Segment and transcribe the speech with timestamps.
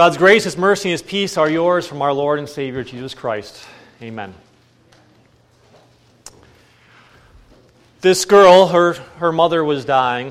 [0.00, 3.12] God's grace, His mercy, and His peace are yours from our Lord and Savior Jesus
[3.12, 3.62] Christ.
[4.00, 4.32] Amen.
[8.00, 10.28] This girl, her, her mother was dying.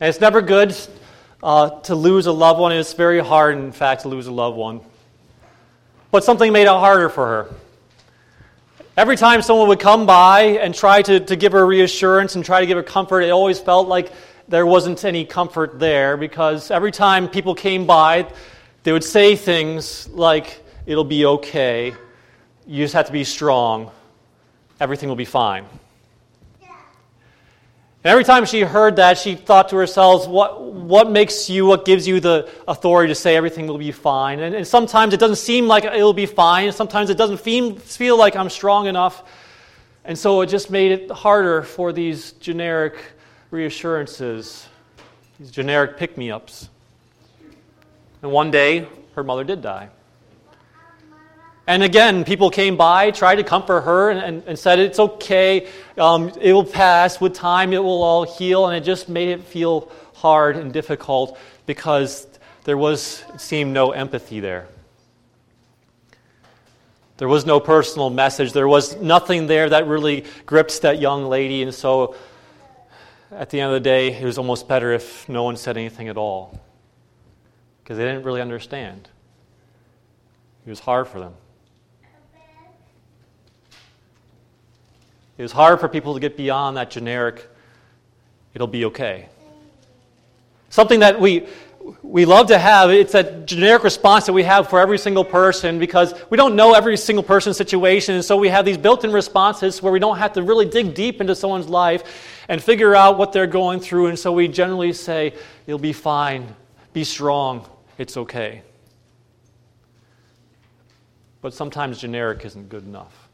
[0.00, 0.76] And it's never good
[1.44, 2.72] uh, to lose a loved one.
[2.72, 4.80] It's very hard, in fact, to lose a loved one.
[6.10, 7.54] But something made it harder for her.
[8.96, 12.58] Every time someone would come by and try to, to give her reassurance and try
[12.58, 14.10] to give her comfort, it always felt like
[14.48, 18.26] there wasn't any comfort there because every time people came by,
[18.82, 21.94] they would say things like, It'll be okay.
[22.66, 23.90] You just have to be strong.
[24.80, 25.64] Everything will be fine.
[28.04, 31.84] And every time she heard that, she thought to herself, what, what makes you, what
[31.84, 34.40] gives you the authority to say everything will be fine?
[34.40, 36.72] And, and sometimes it doesn't seem like it'll be fine.
[36.72, 39.22] Sometimes it doesn't feel, feel like I'm strong enough.
[40.04, 42.96] And so it just made it harder for these generic
[43.52, 44.66] reassurances,
[45.38, 46.70] these generic pick me ups.
[48.22, 48.86] And one day,
[49.16, 49.90] her mother did die.
[51.66, 55.68] And again, people came by, tried to comfort her, and, and, and said, It's okay,
[55.96, 57.20] um, it will pass.
[57.20, 58.66] With time, it will all heal.
[58.66, 62.26] And it just made it feel hard and difficult because
[62.64, 64.66] there was, it seemed, no empathy there.
[67.18, 68.52] There was no personal message.
[68.52, 71.62] There was nothing there that really gripped that young lady.
[71.62, 72.16] And so,
[73.30, 76.08] at the end of the day, it was almost better if no one said anything
[76.08, 76.60] at all
[77.82, 79.08] because they didn't really understand.
[80.66, 81.34] It was hard for them.
[85.38, 87.48] It was hard for people to get beyond that generic,
[88.54, 89.28] it'll be okay.
[90.68, 91.46] Something that we,
[92.02, 95.78] we love to have, it's that generic response that we have for every single person
[95.78, 99.12] because we don't know every single person's situation, and so we have these built in
[99.12, 103.18] responses where we don't have to really dig deep into someone's life and figure out
[103.18, 105.34] what they're going through, and so we generally say,
[105.66, 106.54] You'll be fine,
[106.92, 108.62] be strong, it's okay.
[111.40, 113.28] But sometimes generic isn't good enough.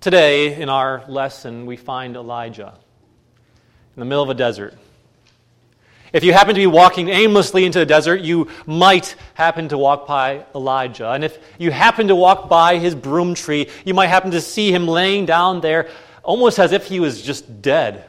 [0.00, 2.74] Today, in our lesson, we find Elijah
[3.96, 4.74] in the middle of a desert.
[6.12, 10.06] If you happen to be walking aimlessly into the desert, you might happen to walk
[10.06, 11.10] by Elijah.
[11.10, 14.72] And if you happen to walk by his broom tree, you might happen to see
[14.72, 15.90] him laying down there
[16.22, 18.04] almost as if he was just dead.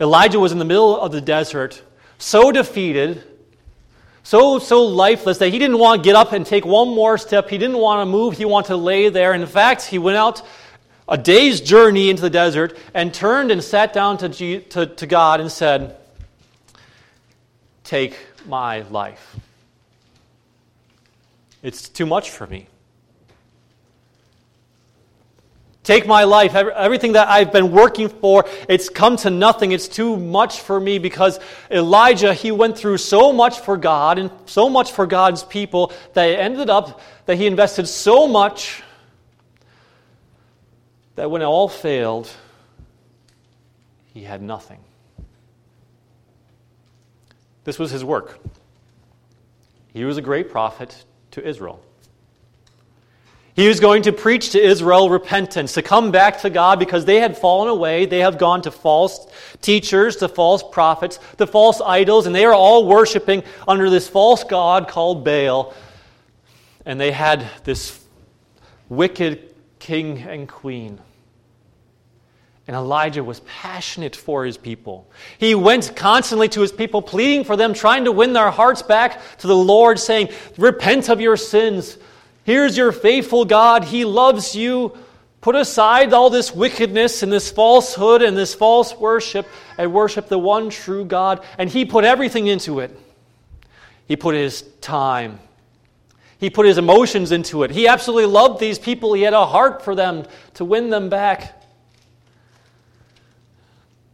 [0.00, 1.82] Elijah was in the middle of the desert,
[2.18, 3.22] so defeated,
[4.22, 7.48] so, so lifeless that he didn't want to get up and take one more step.
[7.48, 8.36] He didn't want to move.
[8.36, 9.34] He wanted to lay there.
[9.34, 10.42] In fact, he went out
[11.08, 15.06] a day's journey into the desert and turned and sat down to, G- to, to
[15.06, 15.96] God and said,
[17.82, 19.36] Take my life.
[21.62, 22.68] It's too much for me.
[25.90, 29.72] Take my life, everything that I've been working for, it's come to nothing.
[29.72, 34.30] It's too much for me because Elijah, he went through so much for God and
[34.46, 38.84] so much for God's people that it ended up that he invested so much
[41.16, 42.30] that when it all failed,
[44.14, 44.78] he had nothing.
[47.64, 48.38] This was his work.
[49.92, 51.82] He was a great prophet to Israel.
[53.54, 57.16] He was going to preach to Israel repentance, to come back to God because they
[57.16, 58.06] had fallen away.
[58.06, 59.26] They have gone to false
[59.60, 64.44] teachers, to false prophets, to false idols, and they are all worshiping under this false
[64.44, 65.74] God called Baal.
[66.86, 68.00] And they had this
[68.88, 71.00] wicked king and queen.
[72.68, 75.10] And Elijah was passionate for his people.
[75.38, 79.20] He went constantly to his people, pleading for them, trying to win their hearts back
[79.38, 81.98] to the Lord, saying, Repent of your sins.
[82.44, 83.84] Here's your faithful God.
[83.84, 84.96] He loves you.
[85.40, 89.46] Put aside all this wickedness and this falsehood and this false worship
[89.78, 91.44] and worship the one true God.
[91.56, 92.98] And He put everything into it.
[94.06, 95.38] He put His time,
[96.38, 97.70] He put His emotions into it.
[97.70, 99.14] He absolutely loved these people.
[99.14, 101.56] He had a heart for them to win them back.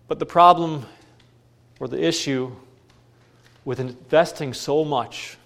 [0.08, 0.86] But the problem
[1.80, 2.52] or the issue
[3.64, 5.36] with investing so much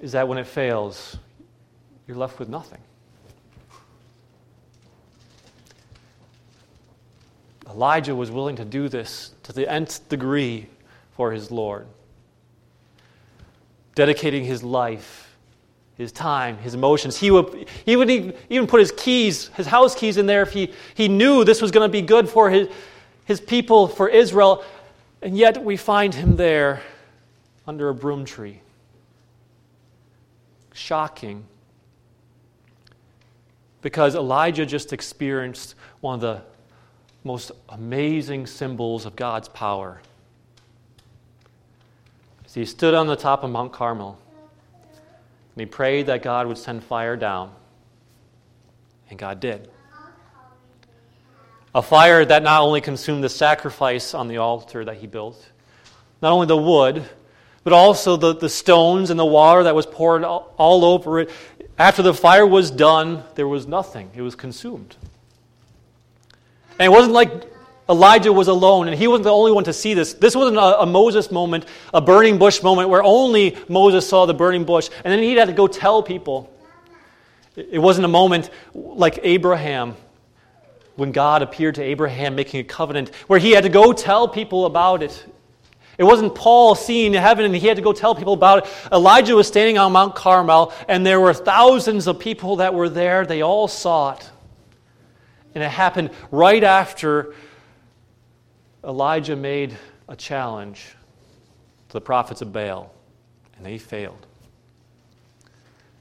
[0.00, 1.16] is that when it fails,
[2.06, 2.78] you're left with nothing.
[7.68, 10.66] Elijah was willing to do this to the nth degree
[11.12, 11.86] for his Lord,
[13.94, 15.36] dedicating his life,
[15.96, 17.18] his time, his emotions.
[17.18, 18.08] He would, he would
[18.48, 21.70] even put his keys, his house keys in there if he, he knew this was
[21.70, 22.68] going to be good for his,
[23.26, 24.64] his people, for Israel.
[25.20, 26.80] And yet we find him there
[27.66, 28.60] under a broom tree
[30.78, 31.44] shocking
[33.82, 36.42] because Elijah just experienced one of the
[37.24, 40.00] most amazing symbols of God's power
[42.58, 44.18] he stood on the top of Mount Carmel
[45.54, 47.52] and he prayed that God would send fire down.
[49.10, 49.70] And God did.
[51.72, 55.50] A fire that not only consumed the sacrifice on the altar that he built,
[56.20, 57.08] not only the wood,
[57.64, 61.30] but also the, the stones and the water that was poured all, all over it.
[61.78, 64.96] After the fire was done, there was nothing, it was consumed.
[66.78, 67.30] And it wasn't like
[67.88, 70.12] Elijah was alone, and he wasn't the only one to see this.
[70.14, 71.64] This wasn't a, a, Moses moment,
[71.94, 75.48] a burning bush moment, where only Moses saw the burning bush, and then he had
[75.48, 76.52] to go tell people.
[77.56, 79.96] It wasn't a moment like Abraham,
[80.96, 84.66] when God appeared to Abraham making a covenant, where he had to go tell people
[84.66, 85.24] about it.
[85.98, 88.72] It wasn't Paul seeing heaven and he had to go tell people about it.
[88.92, 93.26] Elijah was standing on Mount Carmel, and there were thousands of people that were there.
[93.26, 94.30] They all saw it.
[95.56, 97.34] And it happened right after
[98.84, 100.94] Elijah made a challenge
[101.88, 102.94] to the prophets of Baal,
[103.56, 104.24] and they failed.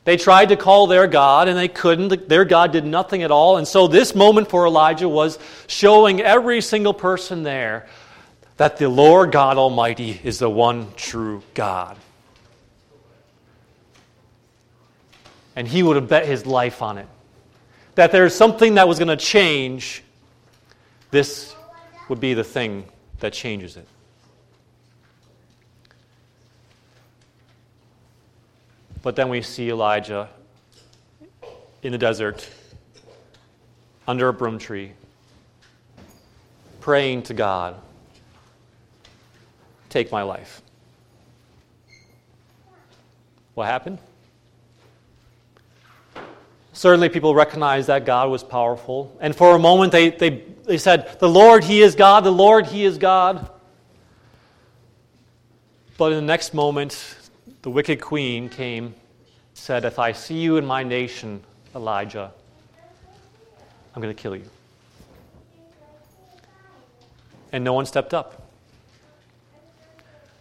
[0.03, 2.29] They tried to call their God, and they couldn't.
[2.29, 3.57] Their God did nothing at all.
[3.57, 7.88] And so, this moment for Elijah was showing every single person there
[8.57, 11.98] that the Lord God Almighty is the one true God.
[15.56, 17.07] And he would have bet his life on it.
[17.95, 20.04] That there's something that was going to change
[21.09, 21.56] this
[22.09, 22.86] would be the thing
[23.19, 23.88] that changes it.
[29.01, 30.30] But then we see Elijah
[31.81, 32.48] in the desert
[34.07, 34.94] under a broom tree
[36.81, 37.75] praying to God,
[39.89, 40.62] Take my life.
[43.54, 44.00] What happened?
[46.74, 49.18] Certainly, people recognized that God was powerful.
[49.19, 52.68] And for a moment, they, they, they said, The Lord, He is God, the Lord,
[52.68, 53.50] He is God.
[55.98, 57.16] But in the next moment,
[57.63, 58.94] the wicked queen came,
[59.56, 61.42] said, If I see you in my nation,
[61.74, 62.31] Elijah,
[63.95, 64.45] I'm going to kill you.
[67.51, 68.46] And no one stepped up.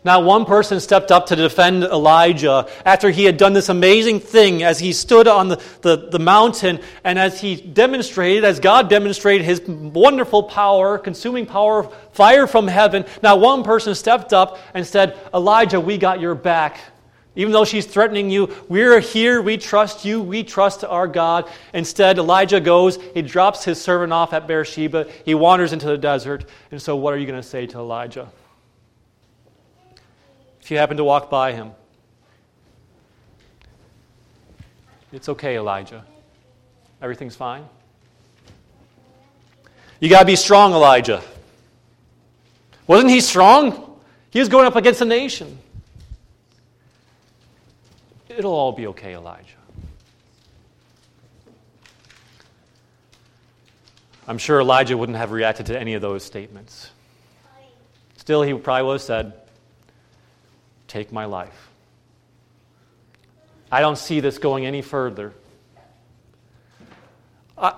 [0.07, 4.63] Not one person stepped up to defend Elijah after he had done this amazing thing
[4.63, 9.45] as he stood on the, the, the, mountain and as he demonstrated, as God demonstrated
[9.45, 13.05] his wonderful power, consuming power, of fire from heaven.
[13.21, 16.79] Not one person stepped up and said, Elijah, we got your back.
[17.35, 21.51] Even though she's threatening you, we're here, we trust you, we trust our God.
[21.75, 26.45] Instead, Elijah goes, he drops his servant off at Beersheba, he wanders into the desert.
[26.71, 28.29] And so, what are you going to say to Elijah?
[30.67, 31.71] If you happen to walk by him.
[35.13, 36.05] It's okay, Elijah.
[37.01, 37.65] Everything's fine.
[40.01, 41.23] You got to be strong, Elijah.
[42.89, 43.97] Wasn't he strong?
[44.31, 45.57] He was going up against a nation.
[48.29, 49.47] It'll all be okay, Elijah.
[54.27, 56.91] I'm sure Elijah wouldn't have reacted to any of those statements.
[58.17, 59.46] Still, he probably would have said,
[60.97, 61.69] take my life.
[63.71, 65.35] I don't see this going any further.
[67.59, 67.75] I,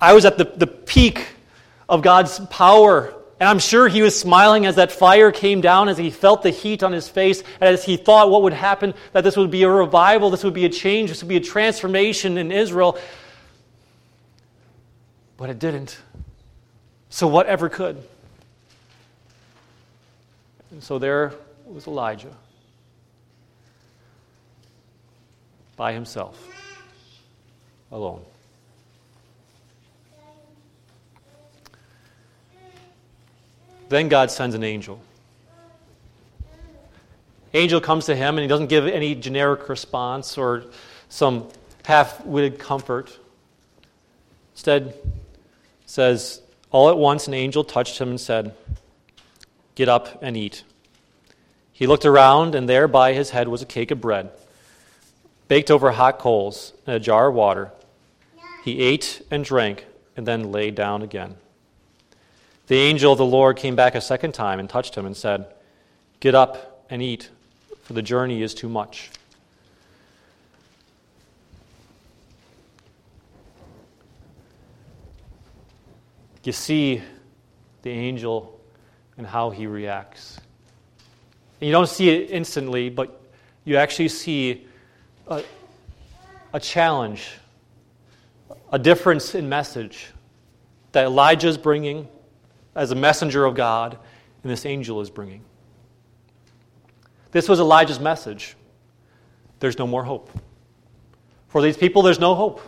[0.00, 1.28] I was at the, the peak
[1.88, 5.96] of God's power, and I'm sure he was smiling as that fire came down, as
[5.96, 9.22] he felt the heat on his face, and as he thought what would happen, that
[9.22, 12.36] this would be a revival, this would be a change, this would be a transformation
[12.36, 12.98] in Israel.
[15.36, 15.96] But it didn't.
[17.10, 18.02] So, whatever could.
[20.72, 21.32] And so there
[21.72, 22.36] was Elijah
[25.76, 26.42] by himself,
[27.92, 28.22] alone.
[33.88, 35.00] Then God sends an angel.
[37.54, 40.64] Angel comes to him and he doesn't give any generic response or
[41.08, 41.48] some
[41.84, 43.18] half-witted comfort.
[44.52, 44.94] Instead,
[45.86, 48.54] says, all at once an angel touched him and said,
[49.74, 50.64] "Get up and eat."
[51.78, 54.30] He looked around, and there by his head was a cake of bread,
[55.46, 57.70] baked over hot coals, and a jar of water.
[58.64, 61.36] He ate and drank, and then lay down again.
[62.66, 65.46] The angel of the Lord came back a second time and touched him and said,
[66.18, 67.30] Get up and eat,
[67.84, 69.10] for the journey is too much.
[76.42, 77.02] You see
[77.82, 78.60] the angel
[79.16, 80.40] and how he reacts.
[81.60, 83.20] And you don't see it instantly, but
[83.64, 84.66] you actually see
[85.26, 85.42] a,
[86.52, 87.30] a challenge,
[88.72, 90.06] a difference in message
[90.92, 92.08] that Elijah is bringing
[92.74, 93.98] as a messenger of God
[94.42, 95.42] and this angel is bringing.
[97.32, 98.56] This was Elijah's message.
[99.60, 100.30] There's no more hope.
[101.48, 102.60] For these people, there's no hope.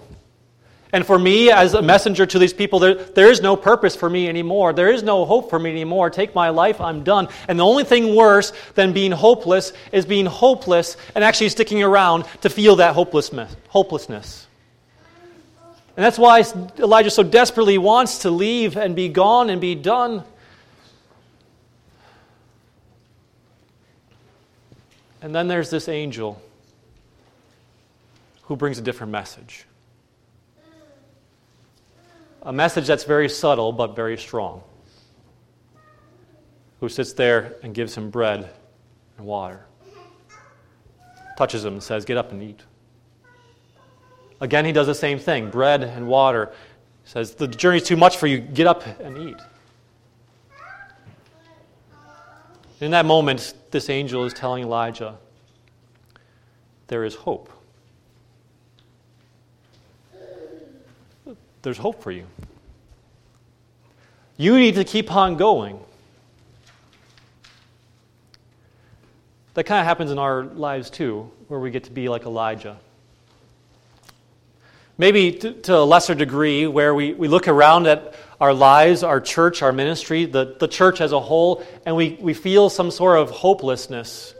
[0.93, 4.11] And for me, as a messenger to these people, there, there is no purpose for
[4.11, 4.73] me anymore.
[4.73, 6.11] There is no hope for me anymore.
[6.11, 7.29] Take my life, I'm done.
[7.47, 12.25] And the only thing worse than being hopeless is being hopeless and actually sticking around
[12.41, 14.47] to feel that hopelessness.
[15.97, 16.45] And that's why
[16.79, 20.25] Elijah so desperately wants to leave and be gone and be done.
[25.23, 26.41] And then there's this angel
[28.45, 29.67] who brings a different message.
[32.43, 34.63] A message that's very subtle but very strong.
[36.81, 38.51] Who sits there and gives him bread
[39.19, 39.67] and water.
[41.37, 42.61] Touches him and says, Get up and eat.
[44.41, 46.53] Again, he does the same thing bread and water.
[47.05, 48.39] He says, The journey's too much for you.
[48.39, 49.37] Get up and eat.
[52.81, 55.19] In that moment, this angel is telling Elijah,
[56.87, 57.53] There is hope.
[61.63, 62.27] There's hope for you.
[64.37, 65.79] You need to keep on going.
[69.55, 72.79] That kind of happens in our lives too, where we get to be like Elijah.
[74.97, 79.21] Maybe to, to, a lesser degree, where we, we look around at our lives, our
[79.21, 83.19] church, our ministry, the, the church as a whole, and we, we feel some sort
[83.19, 84.35] of hopelessness.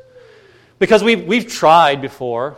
[0.79, 2.57] Because we've, we've tried before.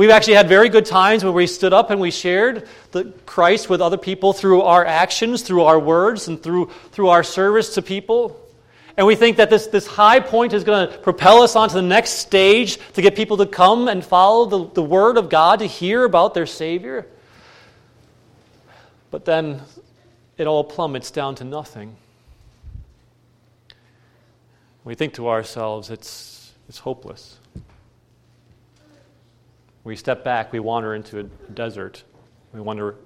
[0.00, 3.68] We've actually had very good times where we stood up and we shared the Christ
[3.68, 7.82] with other people through our actions, through our words, and through, through our service to
[7.82, 8.40] people.
[8.96, 11.82] And we think that this, this high point is going to propel us onto the
[11.82, 15.66] next stage to get people to come and follow the, the Word of God, to
[15.66, 17.06] hear about their Savior.
[19.10, 19.60] But then
[20.38, 21.94] it all plummets down to nothing.
[24.82, 27.36] We think to ourselves, it's, it's hopeless.
[29.84, 32.04] We step back, we wander into a desert.
[32.52, 32.96] We wonder,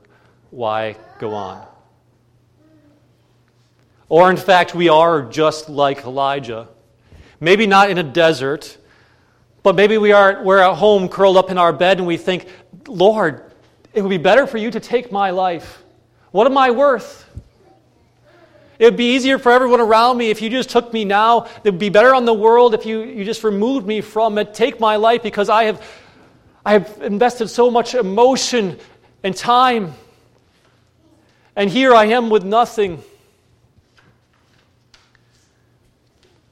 [0.50, 1.66] why go on?
[4.08, 6.68] Or, in fact, we are just like Elijah.
[7.40, 8.76] Maybe not in a desert,
[9.62, 12.48] but maybe we are, we're at home curled up in our bed and we think,
[12.86, 13.52] Lord,
[13.92, 15.82] it would be better for you to take my life.
[16.32, 17.28] What am I worth?
[18.78, 21.44] It would be easier for everyone around me if you just took me now.
[21.62, 24.52] It would be better on the world if you, you just removed me from it.
[24.52, 25.86] Take my life because I have,
[26.64, 28.78] I have invested so much emotion
[29.22, 29.94] and time.
[31.56, 33.02] And here I am with nothing.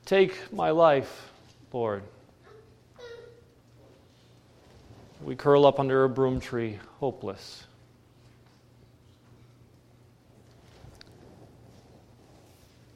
[0.05, 1.31] Take my life,
[1.73, 2.03] Lord.
[5.25, 7.65] We curl up under a broom tree, hopeless.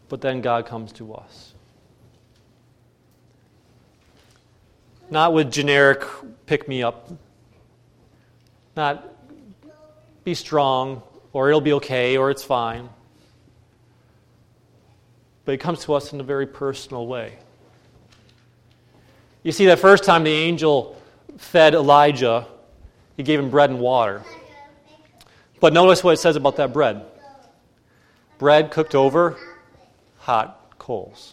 [0.09, 1.55] But then God comes to us.
[5.11, 6.03] Not with generic
[6.47, 7.11] pick me up,
[8.77, 9.13] not
[10.25, 12.89] be strong, or it'll be okay, or it's fine
[15.47, 17.39] but it comes to us in a very personal way.
[19.43, 21.01] You see, that first time the angel
[21.39, 22.47] fed Elijah,
[23.17, 24.25] he gave him bread and water.
[25.61, 27.07] But notice what it says about that bread
[28.39, 29.39] bread cooked over
[30.19, 31.33] hot coals.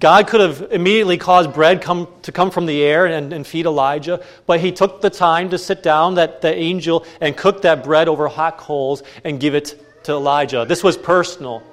[0.00, 3.66] God could have immediately caused bread come, to come from the air and, and feed
[3.66, 7.82] Elijah, but he took the time to sit down, that the angel, and cook that
[7.82, 10.64] bread over hot coals and give it to Elijah.
[10.68, 11.64] This was personal.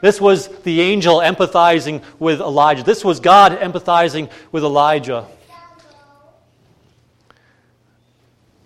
[0.00, 2.84] This was the angel empathizing with Elijah.
[2.84, 5.26] This was God empathizing with Elijah.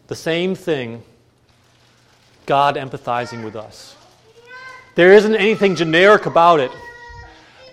[0.08, 1.02] The same thing,
[2.44, 3.96] God empathizing with us.
[4.94, 6.70] There isn't anything generic about it.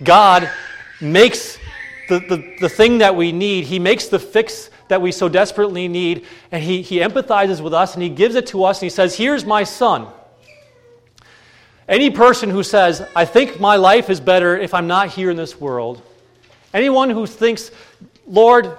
[0.04, 0.50] God
[1.04, 1.58] makes
[2.10, 5.88] the, the, the thing that we need, He makes the fix that we so desperately
[5.88, 8.90] need, and he, he empathizes with us and He gives it to us, and He
[8.90, 10.08] says, Here's my son.
[11.88, 15.38] Any person who says, I think my life is better if I'm not here in
[15.38, 16.02] this world,
[16.74, 17.72] anyone who thinks,
[18.26, 18.78] Lord,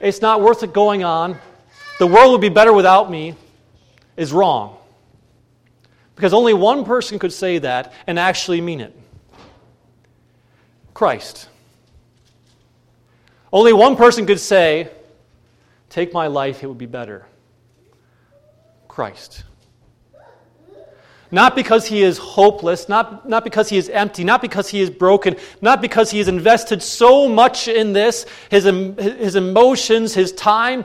[0.00, 1.38] it's not worth it going on,
[1.98, 3.34] the world would be better without me,
[4.16, 4.76] is wrong.
[6.16, 8.94] Because only one person could say that and actually mean it
[10.96, 11.50] Christ.
[13.52, 14.90] Only one person could say,
[15.90, 17.26] Take my life, it would be better.
[18.88, 19.44] Christ.
[21.30, 24.88] Not because he is hopeless, not, not because he is empty, not because he is
[24.88, 30.82] broken, not because he has invested so much in this, his, his emotions, his time,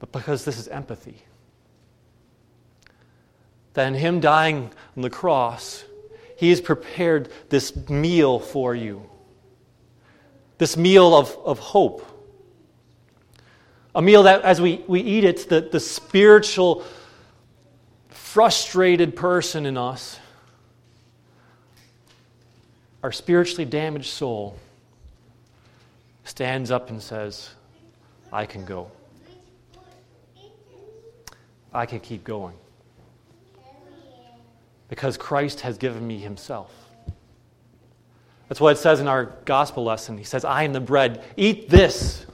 [0.00, 1.22] but because this is empathy.
[3.74, 5.84] That in him dying on the cross,
[6.42, 9.08] He has prepared this meal for you,
[10.58, 12.04] this meal of, of hope.
[13.94, 16.84] A meal that, as we, we eat it, the, the spiritual,
[18.08, 20.18] frustrated person in us,
[23.04, 24.58] our spiritually damaged soul,
[26.24, 27.50] stands up and says,
[28.32, 28.90] I can go.
[31.72, 32.56] I can keep going
[34.92, 36.70] because Christ has given me himself.
[38.50, 40.18] That's what it says in our gospel lesson.
[40.18, 41.24] He says, I am the bread.
[41.34, 42.26] Eat this,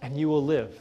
[0.00, 0.72] and you will live.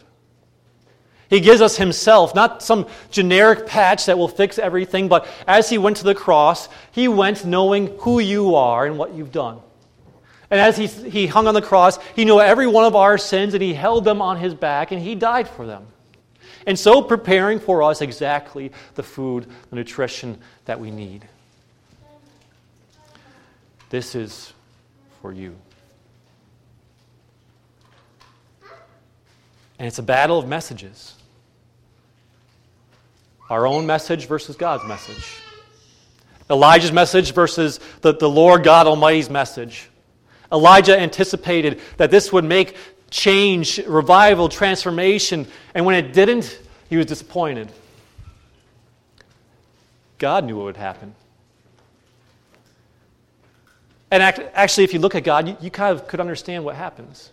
[1.29, 5.77] He gives us himself, not some generic patch that will fix everything, but as he
[5.77, 9.59] went to the cross, he went knowing who you are and what you've done.
[10.49, 13.53] And as he, he hung on the cross, he knew every one of our sins
[13.53, 15.87] and he held them on his back and he died for them.
[16.67, 21.25] And so preparing for us exactly the food, the nutrition that we need.
[23.89, 24.51] This is
[25.21, 25.55] for you.
[29.79, 31.15] And it's a battle of messages
[33.49, 35.37] our own message versus God's message,
[36.49, 39.89] Elijah's message versus the, the Lord God Almighty's message.
[40.51, 42.75] Elijah anticipated that this would make
[43.09, 45.47] change, revival, transformation.
[45.73, 46.59] And when it didn't,
[46.89, 47.71] he was disappointed.
[50.17, 51.15] God knew what would happen.
[54.09, 57.31] And actually, if you look at God, you, kind of could understand what happens.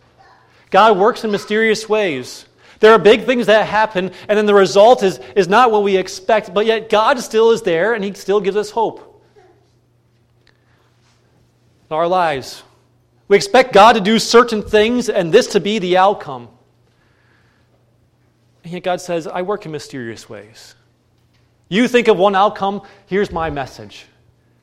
[0.70, 2.46] God works in mysterious ways.
[2.80, 5.96] There are big things that happen, and then the result is, is not what we
[5.96, 9.22] expect, but yet God still is there, and He still gives us hope.
[11.88, 12.64] In our lives,
[13.28, 16.48] we expect God to do certain things and this to be the outcome.
[18.62, 20.74] And yet God says, I work in mysterious ways.
[21.68, 24.06] You think of one outcome, here's my message.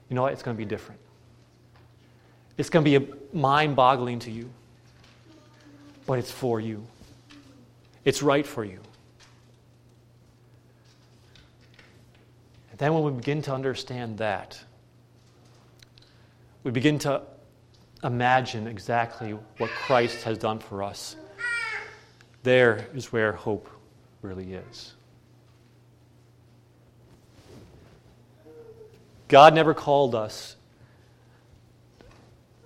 [0.09, 0.33] You know what?
[0.33, 0.99] It's going to be different.
[2.57, 4.49] It's going to be mind boggling to you,
[6.05, 6.85] but it's for you.
[8.05, 8.79] It's right for you.
[12.69, 14.59] And then when we begin to understand that,
[16.63, 17.23] we begin to
[18.03, 21.15] imagine exactly what Christ has done for us.
[22.43, 23.69] There is where hope
[24.21, 24.93] really is.
[29.27, 30.55] God never called us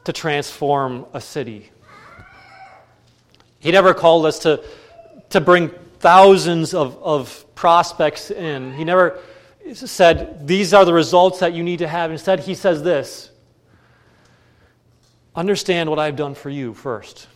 [0.05, 1.69] to transform a city.
[3.59, 4.63] He never called us to,
[5.31, 5.69] to bring
[5.99, 8.73] thousands of, of prospects in.
[8.73, 9.19] He never
[9.73, 12.11] said, These are the results that you need to have.
[12.11, 13.31] Instead, He says this
[15.35, 17.27] Understand what I've done for you first.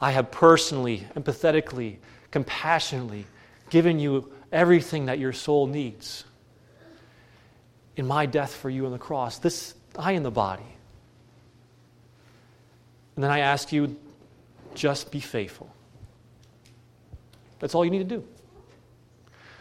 [0.00, 1.96] I have personally, empathetically,
[2.30, 3.26] compassionately
[3.70, 6.24] given you everything that your soul needs
[7.96, 9.38] in my death for you on the cross.
[9.38, 10.62] This, I am the body.
[13.16, 13.96] And then I ask you,
[14.74, 15.72] just be faithful.
[17.58, 18.24] That's all you need to do.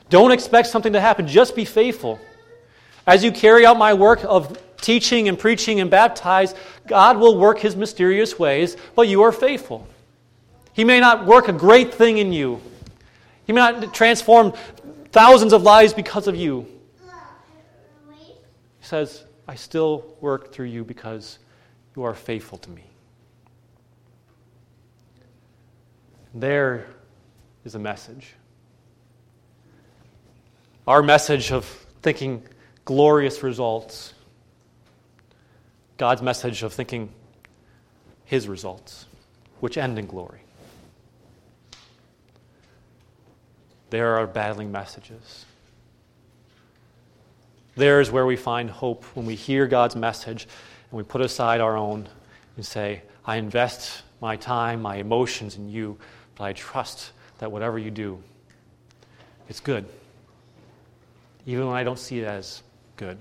[0.09, 2.19] Don't expect something to happen, just be faithful.
[3.07, 6.53] As you carry out my work of teaching and preaching and baptize,
[6.87, 9.87] God will work his mysterious ways, but you are faithful.
[10.73, 12.61] He may not work a great thing in you,
[13.45, 14.53] he may not transform
[15.11, 16.67] thousands of lives because of you.
[18.17, 21.39] He says, I still work through you because
[21.95, 22.83] you are faithful to me.
[26.33, 26.87] There
[27.65, 28.33] is a message.
[30.87, 31.65] Our message of
[32.01, 32.43] thinking
[32.85, 34.13] glorious results
[36.01, 37.09] God's message of thinking
[38.25, 39.05] his results,
[39.59, 40.39] which end in glory.
[43.91, 45.45] There are battling messages.
[47.75, 50.47] There is where we find hope when we hear God's message
[50.89, 52.09] and we put aside our own
[52.55, 55.99] and say, I invest my time, my emotions in you,
[56.33, 58.17] but I trust that whatever you do,
[59.47, 59.85] it's good,
[61.45, 62.63] even when I don't see it as
[62.97, 63.19] good.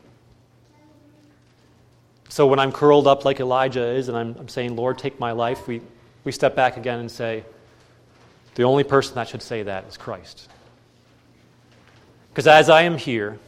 [2.30, 5.32] So when I'm curled up like Elijah is and I'm, I'm saying, Lord, take my
[5.32, 5.82] life, we,
[6.22, 7.44] we step back again and say,
[8.54, 10.48] the only person that should say that is Christ.
[12.28, 13.40] Because as I am here,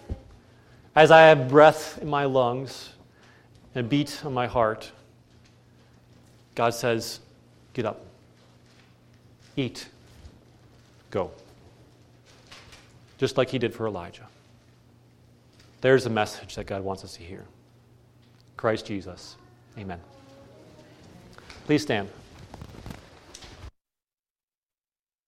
[0.96, 2.90] as I have breath in my lungs
[3.76, 4.90] and beat on my heart,
[6.56, 7.20] God says,
[7.74, 8.04] Get up,
[9.56, 9.88] eat,
[11.10, 11.30] go.
[13.16, 14.26] Just like He did for Elijah.
[15.80, 17.44] There's a message that God wants us to hear.
[18.62, 19.34] Christ Jesus.
[19.76, 19.98] Amen.
[21.66, 22.08] Please stand.